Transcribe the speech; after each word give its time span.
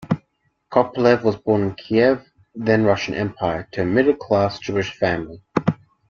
Kopelev 0.71 1.21
was 1.23 1.35
born 1.35 1.61
in 1.61 1.75
Kiev, 1.75 2.25
then 2.55 2.85
Russian 2.85 3.13
Empire, 3.13 3.67
to 3.73 3.83
a 3.83 3.85
middle-class 3.85 4.57
Jewish 4.57 4.97
family. 4.97 5.43